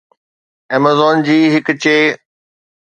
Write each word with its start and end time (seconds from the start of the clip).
Amazon 0.77 1.23
جي 1.29 1.37
هڪ 1.59 1.77
چي 1.85 1.95